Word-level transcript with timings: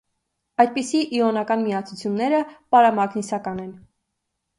Այդպիսի 0.63 1.01
իոնական 1.17 1.61
միացությունները 1.65 2.39
պարամագնիսական 2.77 3.61
են։ 3.67 3.77